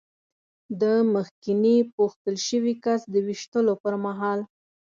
[0.81, 4.39] د مخکېني پوښتل شوي کس د وېشتلو پر مهال.